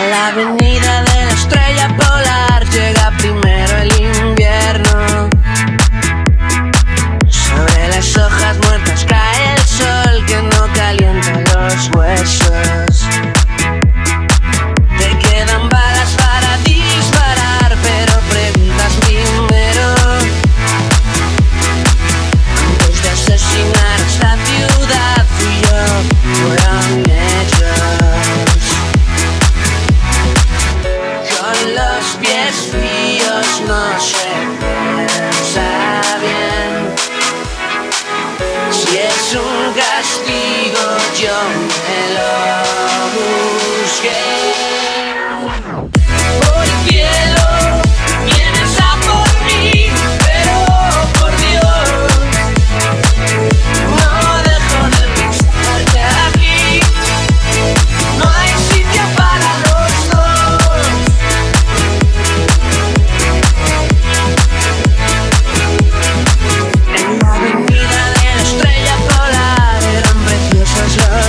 la 0.00 0.28
avenida 0.28 1.02
de 1.02 1.24
la 1.24 1.30
estrella 1.30 1.88
polar 1.96 2.64
llega 2.70 3.01
pies 32.22 32.70
fríos 32.70 33.46
no 33.66 34.00
se 34.00 34.32
piensa 34.62 35.68
bien. 36.24 36.94
Si 38.70 38.96
es 38.96 39.34
un 39.34 39.74
castigo, 39.74 40.84
yo 41.20 41.36
me 41.58 42.01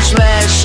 smash 0.03 0.62